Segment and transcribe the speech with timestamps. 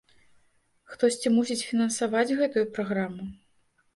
[0.93, 3.29] Хтосьці мусіць фінансаваць гэтую праграму.